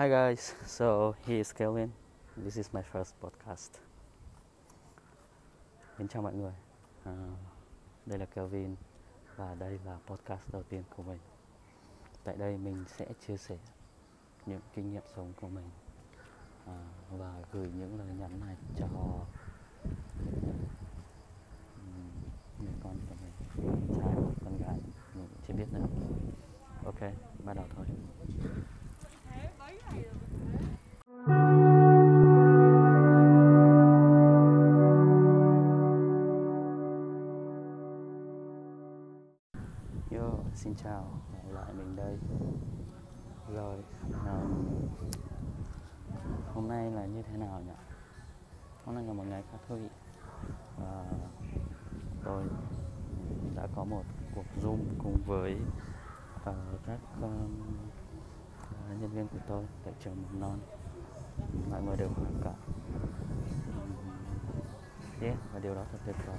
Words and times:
Hi 0.00 0.08
guys, 0.08 0.54
so 0.66 1.14
he 1.26 1.40
is 1.40 1.52
Kelvin. 1.52 1.92
This 2.34 2.56
is 2.56 2.72
my 2.72 2.80
first 2.82 3.12
podcast. 3.20 3.70
Xin 5.98 6.08
chào 6.08 6.22
mọi 6.22 6.34
người. 6.34 6.52
À, 7.04 7.12
đây 8.06 8.18
là 8.18 8.26
Kelvin 8.26 8.76
và 9.36 9.54
đây 9.54 9.78
là 9.84 9.98
podcast 10.06 10.52
đầu 10.52 10.62
tiên 10.62 10.82
của 10.96 11.02
mình. 11.02 11.18
Tại 12.24 12.36
đây 12.36 12.58
mình 12.58 12.84
sẽ 12.88 13.06
chia 13.26 13.36
sẻ 13.36 13.56
những 14.46 14.60
kinh 14.74 14.92
nghiệm 14.92 15.02
sống 15.16 15.32
của 15.40 15.48
mình 15.48 15.70
à, 16.66 16.78
và 17.10 17.34
gửi 17.52 17.70
những 17.78 17.98
lời 17.98 18.08
nhắn 18.18 18.40
này 18.40 18.56
cho 18.76 18.86
người 22.58 22.74
con 22.82 22.96
của 23.08 23.14
mình, 23.22 23.32
trai, 23.88 24.14
con 24.44 24.58
gái, 24.58 24.78
mình 25.14 25.28
chưa 25.48 25.54
biết 25.54 25.66
nữa. 25.72 25.86
Ok, 26.84 27.00
bắt 27.44 27.54
đầu 27.56 27.66
thôi. 27.76 27.86
Yo, 40.12 40.30
xin 40.54 40.74
chào, 40.74 41.04
lại 41.52 41.72
mình 41.78 41.96
đây. 41.96 42.18
Rồi, 43.54 43.76
um, 44.10 44.78
hôm 46.54 46.68
nay 46.68 46.90
là 46.90 47.06
như 47.06 47.22
thế 47.22 47.36
nào 47.36 47.62
nhỉ? 47.66 47.72
Hôm 48.84 48.94
nay 48.94 49.04
là 49.04 49.12
một 49.12 49.24
ngày 49.26 49.42
khá 49.52 49.58
thú 49.68 49.76
vị. 49.76 49.88
Và 50.78 51.04
tôi 52.24 52.44
đã 53.56 53.66
có 53.76 53.84
một 53.84 54.02
cuộc 54.34 54.44
Zoom 54.62 54.78
cùng 54.98 55.16
với 55.26 55.56
uh, 56.50 56.54
các 56.86 56.98
um, 57.22 57.62
nhân 59.00 59.10
viên 59.10 59.28
của 59.28 59.38
tôi 59.48 59.64
tại 59.84 59.94
trường 60.04 60.22
mầm 60.22 60.40
non. 60.40 60.58
Mọi 61.70 61.82
người 61.82 61.96
đều 61.96 62.08
khỏe 62.14 62.30
cả 62.44 62.54
um, 63.80 63.90
Yeah, 65.20 65.36
và 65.52 65.60
điều 65.60 65.74
đó 65.74 65.84
thật 65.92 65.98
tuyệt 66.06 66.16
vời. 66.26 66.38